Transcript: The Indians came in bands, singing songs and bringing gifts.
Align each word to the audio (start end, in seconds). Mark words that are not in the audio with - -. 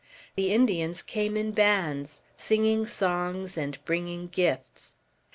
The 0.33 0.51
Indians 0.51 1.03
came 1.03 1.37
in 1.37 1.51
bands, 1.51 2.21
singing 2.35 2.87
songs 2.87 3.55
and 3.55 3.77
bringing 3.85 4.29
gifts. 4.29 4.95